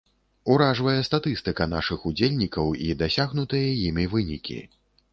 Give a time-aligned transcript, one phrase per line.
[0.53, 4.63] Уражвае статыстыка нашых удзельнікаў і дасягнутыя імі вынікі.